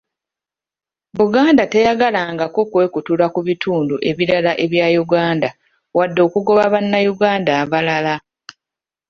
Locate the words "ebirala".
4.09-4.51